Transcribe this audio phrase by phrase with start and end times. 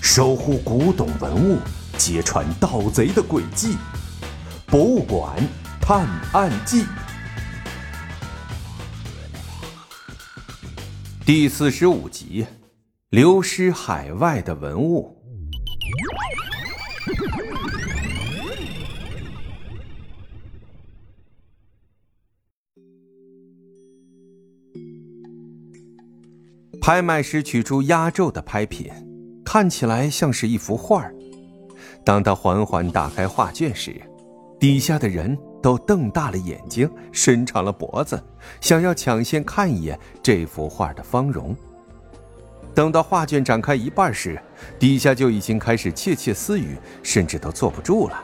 [0.00, 1.60] 守护古董文物，
[1.96, 3.74] 揭穿盗贼的诡计，
[4.66, 5.36] 《博物馆
[5.80, 6.82] 探案记》
[11.24, 12.46] 第四十五集：
[13.10, 15.17] 流失海外的文物。
[26.80, 28.90] 拍卖师取出压轴的拍品，
[29.44, 31.04] 看起来像是一幅画。
[32.04, 34.00] 当他缓缓打开画卷时，
[34.58, 38.22] 底下的人都瞪大了眼睛，伸长了脖子，
[38.60, 41.54] 想要抢先看一眼这幅画的芳容。
[42.74, 44.40] 等到画卷展开一半时，
[44.78, 48.22] 底下就已经开始窃窃私语，甚至都坐不住了。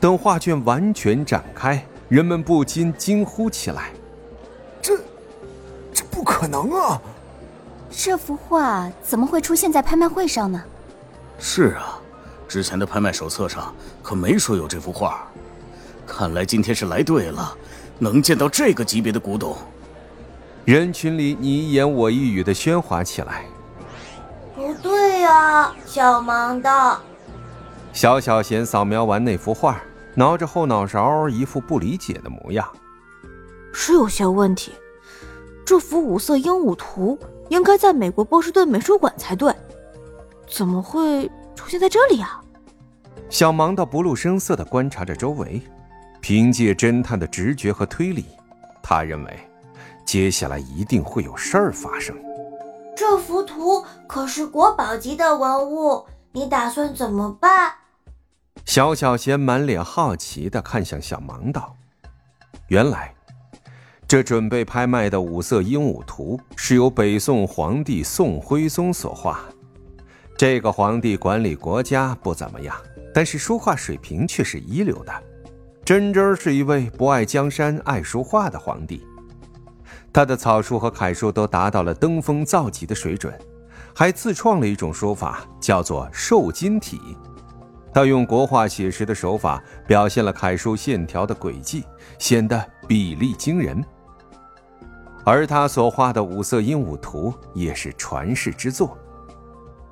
[0.00, 3.90] 等画卷完全展开，人们不禁惊呼起来
[4.80, 4.96] ：“这，
[5.92, 7.02] 这不可能啊！”
[7.98, 10.62] 这幅画怎么会出现在拍卖会上呢？
[11.38, 11.98] 是啊，
[12.46, 15.26] 之前的拍卖手册上可没说有这幅画。
[16.06, 17.56] 看来今天是来对了，
[17.98, 19.56] 能见到这个级别的古董。
[20.66, 23.46] 人群里你一言我一语的喧哗起来。
[24.54, 27.00] 不对呀，小盲道。
[27.94, 29.80] 小小贤扫描完那幅画，
[30.14, 32.68] 挠着后脑勺，一副不理解的模样。
[33.72, 34.72] 是有些问题。
[35.64, 37.18] 这幅五色鹦鹉图。
[37.48, 39.54] 应该在美国波士顿美术馆才对，
[40.48, 42.40] 怎么会出现在这里啊？
[43.28, 45.60] 小盲道不露声色地观察着周围，
[46.20, 48.26] 凭借侦探的直觉和推理，
[48.82, 49.38] 他认为
[50.04, 52.16] 接下来一定会有事儿发生。
[52.96, 57.72] 这幅图可是国宝级的文物，你打算怎么办？
[58.64, 61.74] 小小贤满脸好奇地看向小盲道，
[62.68, 63.15] 原来。
[64.08, 69.40] 这准备拍卖的五色鹦鹉图是由北宋皇帝宋徽宗所画。
[70.36, 72.76] 这个皇帝管理国家不怎么样，
[73.12, 75.12] 但是书画水平却是一流的，
[75.84, 79.04] 真真是一位不爱江山爱书画的皇帝。
[80.12, 83.36] 他的草书和楷书都达到了登峰造极的水准，
[83.92, 87.00] 还自创了一种书法，叫做瘦金体。
[87.92, 91.82] 他用国画写实的手法表现了楷书线条的轨迹，
[92.20, 93.84] 显得比例惊人。
[95.28, 98.96] 而他所画的五色鹦鹉图也是传世之作。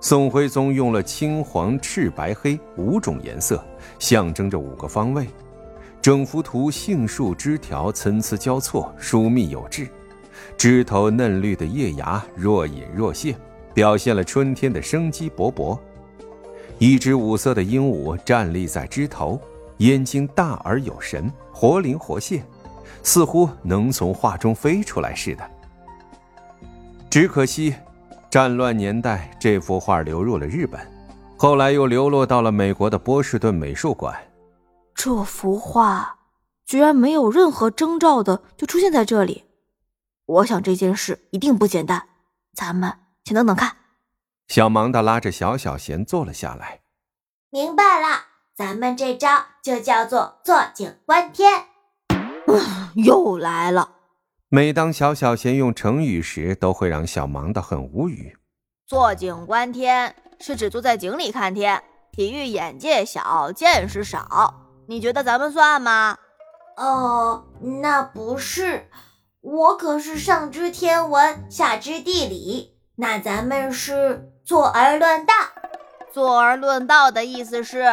[0.00, 3.62] 宋徽宗用了青、黄、赤、白、黑五种颜色，
[3.98, 5.26] 象征着五个方位。
[6.00, 9.86] 整幅图杏树枝条参差交错，疏密有致。
[10.56, 13.38] 枝头嫩绿的叶芽若隐若现，
[13.74, 15.78] 表现了春天的生机勃勃。
[16.78, 19.38] 一只五色的鹦鹉站立在枝头，
[19.76, 22.42] 眼睛大而有神，活灵活现。
[23.02, 25.50] 似乎能从画中飞出来似的。
[27.10, 27.74] 只可惜，
[28.30, 30.80] 战乱年代，这幅画流入了日本，
[31.36, 34.14] 后来又流落到了美国的波士顿美术馆。
[34.94, 36.18] 这幅画
[36.66, 39.44] 居然没有任何征兆的就出现在这里，
[40.26, 42.08] 我想这件事一定不简单。
[42.52, 42.92] 咱们
[43.24, 43.76] 先等等看。
[44.48, 46.80] 小盲的拉着小小贤坐了下来。
[47.50, 51.66] 明白了，咱们这招就叫做坐井观天。
[52.96, 53.90] 又来了。
[54.48, 58.36] 每当小小贤用成语时，都会让小忙得很无语。
[58.86, 64.54] 坐井观天是指坐在井里看天，比喻眼界小、见识少。
[64.86, 66.16] 你觉得咱们算吗？
[66.76, 67.44] 哦，
[67.82, 68.88] 那不是，
[69.42, 72.78] 我可是上知天文，下知地理。
[72.96, 75.34] 那咱们是坐而论道。
[76.10, 77.84] 坐而论道的意思是。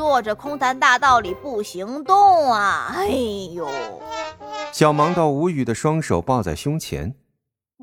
[0.00, 2.90] 坐着空谈大道理不行动啊！
[2.96, 3.06] 哎
[3.52, 3.68] 呦，
[4.72, 7.14] 小盲道无语的双手抱在胸前。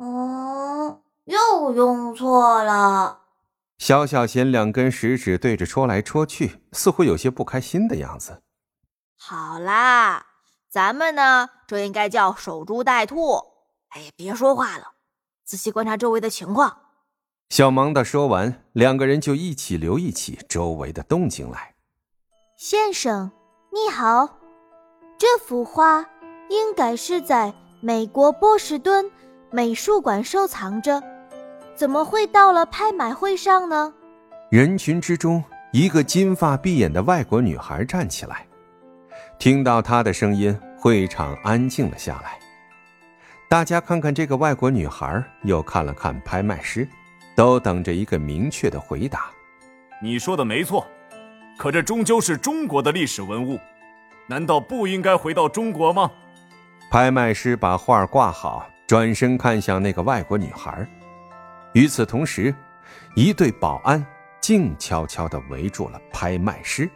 [0.00, 3.20] 嗯，又用错了。
[3.76, 8.40] 小小贤两根食指对着戳来戳去，似乎有些不开心的样子。
[9.18, 10.24] 好啦，
[10.70, 13.36] 咱们呢，这应该叫守株待兔。
[13.90, 14.92] 哎，别说话了，
[15.44, 16.78] 仔细观察周围的情况。
[17.50, 21.75] 小盲道说完，两个人就一起留意起周围的动静来。
[22.56, 23.30] 先生，
[23.70, 24.38] 你好。
[25.18, 26.00] 这幅画
[26.48, 29.04] 应该是在美国波士顿
[29.50, 31.02] 美术馆收藏着，
[31.74, 33.92] 怎么会到了拍卖会上呢？
[34.50, 38.46] 人群之中，一个金发碧眼的外国女孩站起来。
[39.38, 42.38] 听到她的声音，会场安静了下来。
[43.50, 46.88] 大家看看这个外国女孩，又看了看拍卖师，
[47.34, 49.26] 都等着一个明确的回答。
[50.00, 50.86] 你说的没错。
[51.58, 53.58] 可这终究是中国的历史文物，
[54.26, 56.10] 难道不应该回到中国吗？
[56.90, 60.86] 拍卖师把画挂好，转身看向那个外国女孩。
[61.72, 62.54] 与此同时，
[63.14, 64.04] 一对保安
[64.40, 66.88] 静悄悄地围住了拍卖师。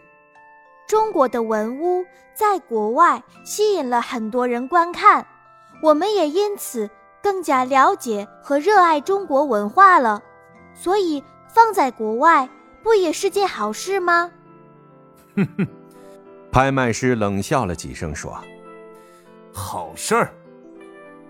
[0.86, 2.04] 中国的文物
[2.34, 5.26] 在国外吸引了很多人观看，
[5.82, 6.88] 我们也因此
[7.22, 10.22] 更加了解和热爱中国文化了。
[10.74, 12.48] 所以放在国外
[12.82, 14.30] 不也是件好事吗？
[15.44, 15.66] 哼哼，
[16.52, 18.38] 拍卖师冷笑了几声，说
[19.52, 20.32] ：“好事儿。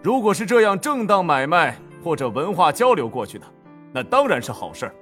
[0.02, 3.46] 如果是这样正当买卖或者文化交流过去的，
[3.92, 4.94] 那当然是好事儿。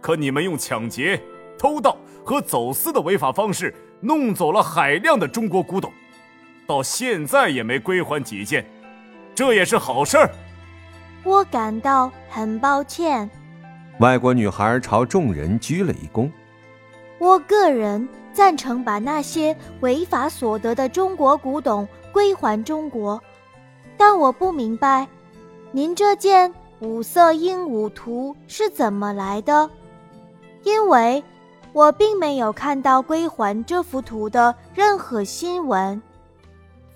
[0.00, 1.20] 可你们用抢劫、
[1.58, 5.92] 偷盗和走私的违法方式弄走了海量的中国古董，
[6.66, 8.64] 到现在也没归还几件，
[9.34, 10.30] 这也是好事儿。
[11.24, 13.28] 我感到很抱歉。”
[13.98, 16.30] 外国女孩朝众人鞠了一躬。
[17.18, 23.20] 我个人赞成把那些违法所得的中国古董归还中国，
[23.96, 25.06] 但我不明白，
[25.72, 29.68] 您这件五色鹦鹉图是怎么来的？
[30.62, 31.22] 因为
[31.72, 36.00] 我并没有看到归还这幅图的任何新闻。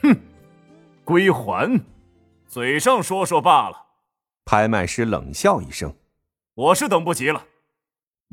[0.02, 0.16] 哼，
[1.04, 1.80] 归还，
[2.46, 3.86] 嘴上说说罢了。
[4.44, 5.94] 拍卖师冷笑一声。
[6.54, 7.44] 我是等不及了，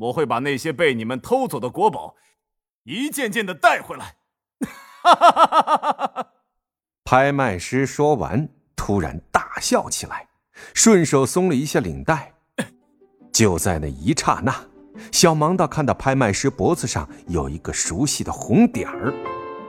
[0.00, 2.16] 我会把那些被你们偷走的国宝
[2.84, 4.16] 一件件的带回来。
[5.02, 6.26] 哈哈哈哈哈哈！
[7.04, 10.28] 拍卖师说完，突然大笑起来，
[10.74, 12.32] 顺手松了一下领带。
[13.32, 14.54] 就在那一刹那，
[15.12, 19.14] 小盲道看到拍卖师脖子上有一个熟悉的红点儿，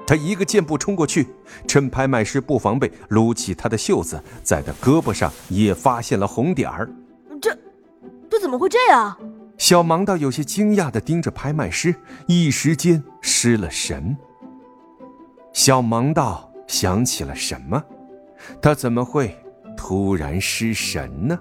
[0.06, 1.28] 他一个箭步冲过去，
[1.68, 6.90] 趁拍卖师不防备，撸起他的袖子，在他胳膊上也发现了红点儿。
[7.42, 7.58] 这
[8.30, 9.18] 这怎么会这样？
[9.62, 14.18] 小盲道有些惊讶的盯着拍卖师，一时间失了神。
[15.54, 17.80] 小盲道想起了什么？
[18.60, 19.38] 他怎么会
[19.78, 21.40] 突然失神呢？